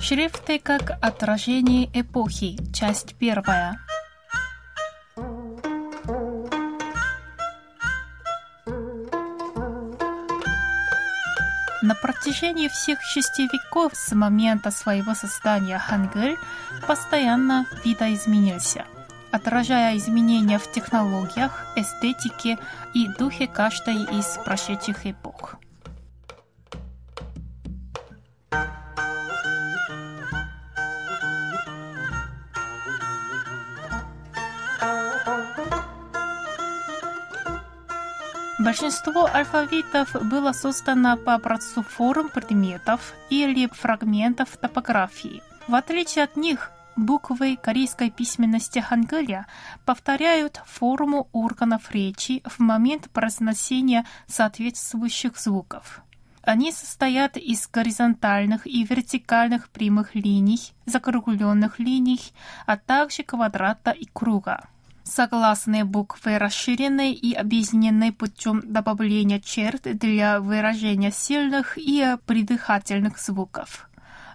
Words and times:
Шрифты 0.00 0.58
как 0.58 0.98
отражение 1.00 1.88
эпохи. 1.92 2.56
Часть 2.72 3.14
первая. 3.16 3.78
На 11.82 11.94
протяжении 11.94 12.68
всех 12.68 13.00
шести 13.02 13.48
веков 13.52 13.92
с 13.94 14.12
момента 14.12 14.70
своего 14.70 15.14
создания 15.14 15.78
Хангыль 15.78 16.36
постоянно 16.86 17.66
видоизменился, 17.84 18.84
отражая 19.32 19.96
изменения 19.96 20.58
в 20.58 20.70
технологиях, 20.70 21.66
эстетике 21.76 22.58
и 22.94 23.08
духе 23.18 23.46
каждой 23.46 23.96
из 24.18 24.38
прошедших 24.44 25.06
эпох. 25.06 25.56
Большинство 38.64 39.26
алфавитов 39.26 40.14
было 40.28 40.52
создано 40.52 41.16
по 41.16 41.34
образцу 41.34 41.82
форм 41.82 42.28
предметов 42.28 43.12
или 43.28 43.66
фрагментов 43.66 44.56
топографии. 44.56 45.42
В 45.66 45.74
отличие 45.74 46.22
от 46.22 46.36
них, 46.36 46.70
буквы 46.94 47.56
корейской 47.56 48.10
письменности 48.10 48.78
Хангыля 48.78 49.46
повторяют 49.84 50.60
форму 50.64 51.28
органов 51.32 51.90
речи 51.90 52.40
в 52.44 52.60
момент 52.60 53.10
произношения 53.10 54.06
соответствующих 54.28 55.40
звуков. 55.40 56.02
Они 56.42 56.70
состоят 56.70 57.36
из 57.36 57.66
горизонтальных 57.66 58.64
и 58.68 58.84
вертикальных 58.84 59.70
прямых 59.70 60.14
линий, 60.14 60.72
закругленных 60.86 61.80
линий, 61.80 62.20
а 62.66 62.76
также 62.76 63.24
квадрата 63.24 63.90
и 63.90 64.06
круга. 64.06 64.68
Согласные 65.04 65.84
буквы 65.84 66.38
расширены 66.38 67.12
и 67.12 67.34
объединены 67.34 68.12
путем 68.12 68.62
добавления 68.64 69.40
черт 69.40 69.82
для 69.82 70.40
выражения 70.40 71.10
сильных 71.10 71.76
и 71.76 72.16
придыхательных 72.24 73.18
звуков. 73.18 73.88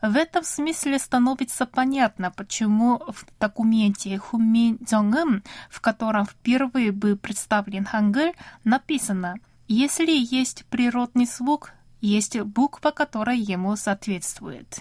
В 0.00 0.16
этом 0.16 0.42
смысле 0.42 0.98
становится 0.98 1.66
понятно, 1.66 2.30
почему 2.30 2.98
в 3.08 3.24
документе 3.38 4.18
Хумин 4.18 4.78
Цзонгым, 4.84 5.42
в 5.70 5.80
котором 5.80 6.26
впервые 6.26 6.92
был 6.92 7.16
представлен 7.16 7.84
Хангыль, 7.84 8.34
написано 8.64 9.36
«Если 9.68 10.12
есть 10.12 10.64
природный 10.66 11.26
звук, 11.26 11.72
есть 12.00 12.38
буква, 12.40 12.90
которая 12.90 13.36
ему 13.36 13.76
соответствует». 13.76 14.80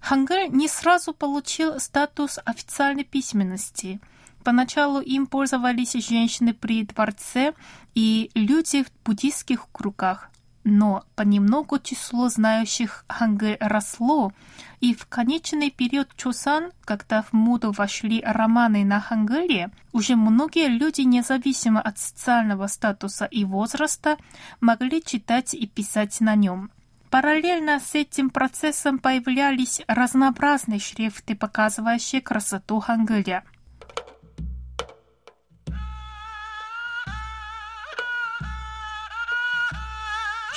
Хангыль 0.00 0.48
не 0.50 0.68
сразу 0.68 1.12
получил 1.12 1.80
статус 1.80 2.38
официальной 2.44 3.04
письменности– 3.04 4.00
Поначалу 4.44 5.00
им 5.00 5.26
пользовались 5.26 5.92
женщины 5.92 6.54
при 6.54 6.84
дворце 6.84 7.54
и 7.94 8.30
люди 8.34 8.84
в 8.84 8.90
буддийских 9.04 9.66
кругах, 9.72 10.30
но 10.64 11.04
понемногу 11.16 11.78
число 11.78 12.28
знающих 12.28 13.04
хангыль 13.08 13.56
росло, 13.60 14.32
и 14.80 14.94
в 14.94 15.06
конечный 15.06 15.70
период 15.70 16.08
Чусан, 16.16 16.72
когда 16.84 17.22
в 17.22 17.32
моду 17.32 17.72
вошли 17.72 18.22
романы 18.24 18.84
на 18.84 19.00
хангыле, 19.00 19.70
уже 19.92 20.14
многие 20.14 20.68
люди, 20.68 21.02
независимо 21.02 21.80
от 21.80 21.98
социального 21.98 22.66
статуса 22.66 23.24
и 23.24 23.44
возраста, 23.44 24.16
могли 24.60 25.02
читать 25.02 25.54
и 25.54 25.66
писать 25.66 26.20
на 26.20 26.34
нем. 26.34 26.70
Параллельно 27.10 27.80
с 27.80 27.94
этим 27.94 28.28
процессом 28.28 28.98
появлялись 28.98 29.80
разнообразные 29.88 30.78
шрифты, 30.78 31.34
показывающие 31.34 32.20
красоту 32.20 32.78
хангыля– 32.80 33.42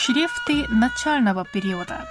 Шрифты 0.04 0.68
начального 0.70 1.46
периода. 1.46 2.04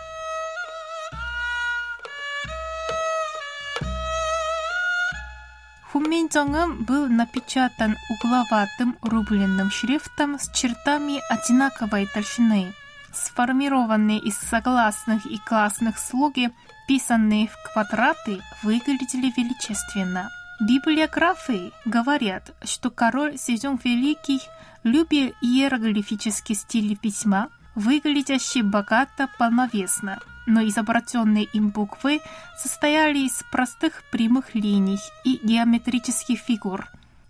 Хуминцонгом 5.91 6.85
был 6.85 7.09
напечатан 7.09 7.97
угловатым 8.09 8.97
рубленным 9.03 9.73
шрифтом 9.73 10.39
с 10.39 10.49
чертами 10.53 11.21
одинаковой 11.33 12.07
толщины, 12.07 12.75
сформированные 13.13 14.21
из 14.21 14.37
согласных 14.37 15.27
и 15.27 15.39
классных 15.39 15.99
слоги, 15.99 16.53
писанные 16.87 17.49
в 17.49 17.73
квадраты, 17.73 18.41
выглядели 18.63 19.33
величественно. 19.37 20.31
Библиографы 20.61 21.73
говорят, 21.85 22.53
что 22.63 22.91
король 22.91 23.37
Сезон 23.37 23.81
Великий 23.83 24.41
любил 24.85 25.33
иероглифический 25.43 26.55
стиль 26.55 26.97
письма, 26.97 27.49
выглядящий 27.81 28.63
богато 28.63 29.29
полновесно, 29.39 30.21
но 30.47 30.63
изображенные 30.63 31.45
им 31.45 31.71
буквы 31.71 32.21
состояли 32.59 33.21
из 33.21 33.43
простых 33.51 34.05
прямых 34.11 34.55
линий 34.55 34.99
и 35.25 35.41
геометрических 35.43 36.39
фигур. 36.39 36.87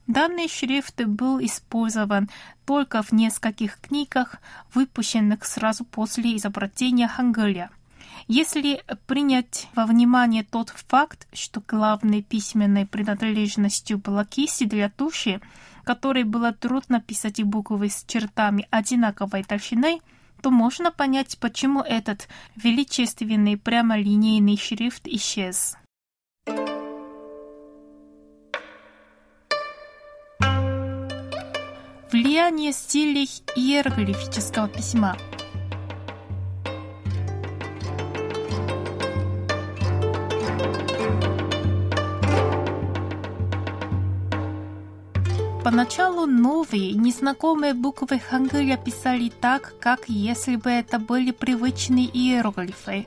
Данный 0.06 0.48
шрифт 0.48 1.04
был 1.04 1.38
использован 1.38 2.28
только 2.66 3.02
в 3.02 3.12
нескольких 3.12 3.80
книгах, 3.80 4.36
выпущенных 4.74 5.44
сразу 5.44 5.84
после 5.84 6.36
изобретения 6.36 7.06
Хангыля. 7.06 7.70
Если 8.26 8.82
принять 9.06 9.68
во 9.74 9.86
внимание 9.86 10.42
тот 10.42 10.70
факт, 10.70 11.28
что 11.32 11.62
главной 11.66 12.22
письменной 12.22 12.86
принадлежностью 12.86 13.98
была 13.98 14.24
кисть 14.24 14.68
для 14.68 14.90
туши, 14.90 15.40
которой 15.84 16.24
было 16.24 16.52
трудно 16.52 17.00
писать 17.00 17.42
буквы 17.42 17.88
с 17.88 18.04
чертами 18.04 18.66
одинаковой 18.70 19.44
толщины, 19.44 20.00
то 20.40 20.50
можно 20.50 20.90
понять, 20.90 21.38
почему 21.38 21.80
этот 21.80 22.28
величественный 22.56 23.56
прямолинейный 23.56 24.56
шрифт 24.56 25.06
исчез. 25.06 25.76
Влияние 32.10 32.72
стилей 32.72 33.30
иероглифического 33.54 34.68
письма– 34.68 35.16
Поначалу 45.80 46.26
новые, 46.26 46.92
незнакомые 46.92 47.72
буквы 47.72 48.18
хангыля 48.18 48.76
писали 48.76 49.30
так, 49.30 49.72
как 49.80 50.10
если 50.10 50.56
бы 50.56 50.68
это 50.68 50.98
были 50.98 51.30
привычные 51.30 52.04
иероглифы. 52.04 53.06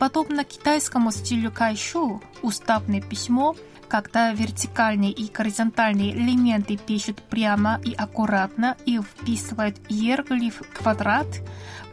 Подобно 0.00 0.42
китайскому 0.42 1.12
стилю 1.12 1.52
кайшу, 1.52 2.20
уставное 2.42 3.00
письмо, 3.00 3.54
когда 3.86 4.32
вертикальные 4.32 5.12
и 5.12 5.30
горизонтальные 5.30 6.16
элементы 6.16 6.76
пишут 6.76 7.22
прямо 7.22 7.80
и 7.84 7.94
аккуратно 7.94 8.76
и 8.86 8.98
вписывают 8.98 9.76
иероглиф 9.88 10.62
квадрат, 10.74 11.28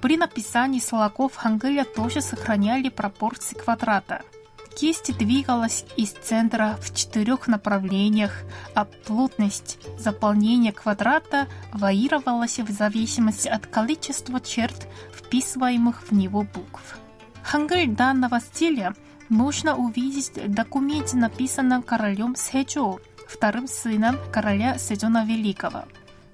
при 0.01 0.17
написании 0.17 0.79
слогов 0.79 1.35
хангыля 1.35 1.83
тоже 1.83 2.21
сохраняли 2.21 2.89
пропорции 2.89 3.53
квадрата– 3.53 4.23
Кисть 4.77 5.17
двигалась 5.17 5.85
из 5.95 6.11
центра 6.11 6.77
в 6.79 6.93
четырех 6.93 7.47
направлениях, 7.47 8.43
а 8.75 8.85
плотность 8.85 9.79
заполнения 9.97 10.71
квадрата 10.71 11.47
варьировалась 11.73 12.59
в 12.59 12.69
зависимости 12.69 13.47
от 13.47 13.65
количества 13.65 14.39
черт, 14.39 14.87
вписываемых 15.11 16.03
в 16.03 16.11
него 16.11 16.43
букв. 16.43 16.99
Хангыль 17.41 17.87
данного 17.87 18.39
стиля 18.39 18.93
можно 19.29 19.75
увидеть 19.75 20.33
в 20.35 20.53
документе, 20.53 21.17
написанном 21.17 21.81
королем 21.81 22.35
Сэджо, 22.35 22.99
вторым 23.27 23.67
сыном 23.67 24.17
короля 24.31 24.77
Сэджона 24.77 25.25
Великого. 25.25 25.85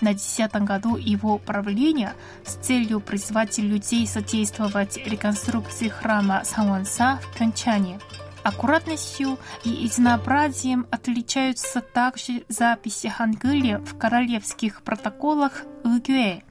На 0.01 0.13
десятом 0.13 0.65
году 0.65 0.97
его 0.97 1.37
правления 1.37 2.13
с 2.45 2.55
целью 2.55 2.99
призвать 2.99 3.57
людей 3.57 4.05
содействовать 4.05 4.97
реконструкции 4.97 5.87
храма 5.87 6.41
Санванса 6.43 7.21
в 7.23 7.33
Пхенчане. 7.33 8.01
Аккуратностью 8.43 9.39
и 9.63 9.69
единообразием 9.69 10.85
отличаются 10.91 11.79
также 11.79 12.43
записи 12.49 13.07
Хангыля 13.07 13.79
в 13.79 13.97
королевских 13.97 14.81
протоколах 14.81 15.63
Игюэ, 15.85 16.41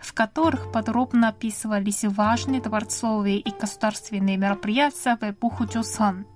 в 0.00 0.14
которых 0.14 0.72
подробно 0.72 1.28
описывались 1.28 2.04
важные 2.04 2.62
дворцовые 2.62 3.38
и 3.38 3.50
государственные 3.50 4.38
мероприятия 4.38 5.18
в 5.20 5.22
эпоху 5.24 5.64
Джосан. 5.66 6.26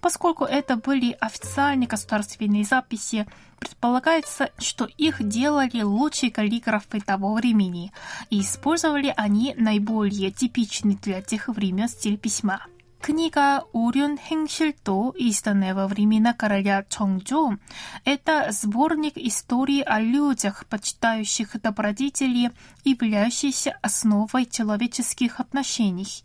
Поскольку 0.00 0.44
это 0.44 0.76
были 0.76 1.16
официальные 1.20 1.88
государственные 1.88 2.64
записи, 2.64 3.26
предполагается, 3.60 4.50
что 4.58 4.86
их 4.96 5.26
делали 5.26 5.82
лучшие 5.82 6.30
каллиграфы 6.30 7.00
того 7.00 7.34
времени, 7.34 7.92
и 8.30 8.40
использовали 8.40 9.12
они 9.16 9.54
наиболее 9.56 10.30
типичный 10.30 10.96
для 10.96 11.22
тех 11.22 11.48
времен 11.48 11.88
стиль 11.88 12.16
письма. 12.16 12.60
Книга 13.00 13.64
«Урюн 13.72 14.18
Хэншильто», 14.18 15.12
изданная 15.16 15.74
во 15.74 15.86
времена 15.86 16.34
короля 16.34 16.84
Чонgjо, 16.88 17.56
это 18.04 18.48
сборник 18.50 19.16
истории 19.16 19.80
о 19.82 20.00
людях, 20.00 20.66
почитающих 20.66 21.60
добродетели, 21.62 22.50
являющийся 22.84 23.78
основой 23.82 24.46
человеческих 24.46 25.38
отношений. 25.38 26.22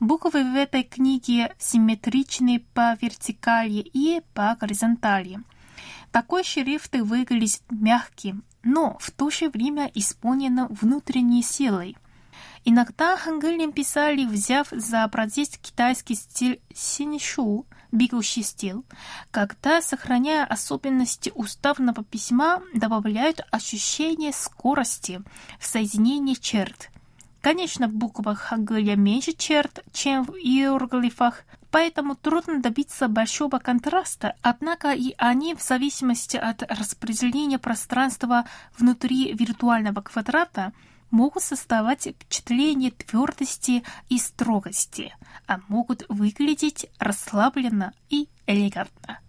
Буквы 0.00 0.42
в 0.42 0.56
этой 0.56 0.84
книге 0.84 1.54
симметричны 1.58 2.64
по 2.72 2.96
вертикали 3.00 3.84
и 3.92 4.22
по 4.32 4.56
горизонтали. 4.58 5.38
Такой 6.12 6.44
шрифт 6.44 6.96
выглядит 6.96 7.62
мягким, 7.68 8.42
но 8.62 8.96
в 9.00 9.10
то 9.10 9.30
же 9.30 9.50
время 9.50 9.90
исполнен 9.94 10.66
внутренней 10.68 11.42
силой. 11.42 11.96
Иногда 12.68 13.16
хангылем 13.16 13.70
писали, 13.70 14.24
взяв 14.24 14.66
за 14.72 15.04
образец 15.04 15.56
китайский 15.56 16.16
стиль 16.16 16.60
синьшу, 16.74 17.64
бегущий 17.92 18.42
стиль, 18.42 18.82
когда, 19.30 19.80
сохраняя 19.80 20.44
особенности 20.44 21.30
уставного 21.32 22.02
письма, 22.02 22.60
добавляют 22.74 23.46
ощущение 23.52 24.32
скорости 24.32 25.22
в 25.60 25.66
соединении 25.66 26.34
черт. 26.34 26.90
Конечно, 27.40 27.86
в 27.86 27.92
буквах 27.92 28.40
хангыля 28.40 28.96
меньше 28.96 29.32
черт, 29.32 29.84
чем 29.92 30.24
в 30.24 30.34
иероглифах, 30.34 31.44
поэтому 31.70 32.16
трудно 32.16 32.60
добиться 32.60 33.06
большого 33.06 33.60
контраста, 33.60 34.34
однако 34.42 34.90
и 34.90 35.14
они 35.18 35.54
в 35.54 35.62
зависимости 35.62 36.36
от 36.36 36.64
распределения 36.64 37.60
пространства 37.60 38.44
внутри 38.76 39.32
виртуального 39.34 40.00
квадрата– 40.00 40.72
могут 41.10 41.42
создавать 41.42 42.06
впечатление 42.06 42.90
твердости 42.90 43.82
и 44.08 44.18
строгости, 44.18 45.14
а 45.46 45.58
могут 45.68 46.04
выглядеть 46.08 46.86
расслабленно 46.98 47.92
и 48.08 48.28
элегантно. 48.46 49.20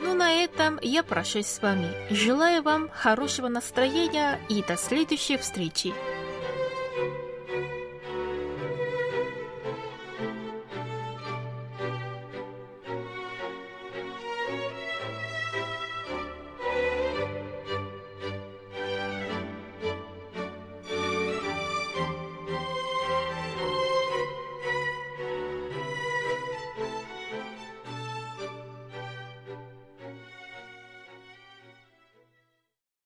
Ну, 0.00 0.14
на 0.14 0.32
этом 0.32 0.78
я 0.82 1.02
прощаюсь 1.02 1.46
с 1.46 1.60
вами. 1.60 1.90
Желаю 2.12 2.62
вам 2.62 2.88
хорошего 2.90 3.48
настроения 3.48 4.38
и 4.48 4.62
до 4.62 4.76
следующей 4.76 5.36
встречи. 5.36 5.92